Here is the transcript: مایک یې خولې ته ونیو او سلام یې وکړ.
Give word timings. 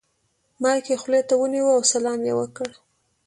مایک 0.61 0.85
یې 0.91 0.97
خولې 1.01 1.21
ته 1.27 1.33
ونیو 1.39 1.75
او 1.75 1.81
سلام 1.93 2.19
یې 2.27 2.33
وکړ. 2.39 2.69